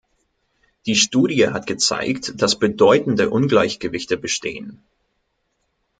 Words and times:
Die 0.87 0.95
Studie 0.95 1.49
hat 1.49 1.67
gezeigt, 1.67 2.41
dass 2.41 2.57
bedeutende 2.57 3.29
Ungleichgewichte 3.29 4.17
bestehen. 4.17 4.81